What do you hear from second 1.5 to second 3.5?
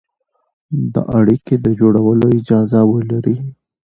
د جوړولو اجازه ولري،